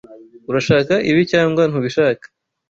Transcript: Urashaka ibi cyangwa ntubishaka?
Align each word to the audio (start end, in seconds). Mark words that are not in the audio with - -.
Urashaka 0.49 0.93
ibi 1.09 1.21
cyangwa 1.31 1.63
ntubishaka? 1.69 2.25